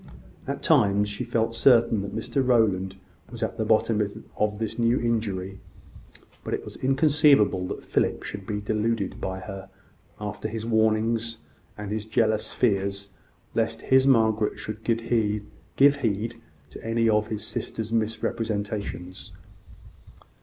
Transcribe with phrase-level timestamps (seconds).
[0.47, 2.95] At times she felt certain that Mrs Rowland
[3.29, 4.01] was at the bottom
[4.35, 5.59] of this new injury:
[6.43, 9.69] but it was inconceivable that Philip should be deluded by her,
[10.19, 11.37] after his warnings,
[11.77, 13.11] and his jealous fears
[13.53, 15.43] lest his Margaret should give heed
[15.77, 19.33] to any of his sister's misrepresentations.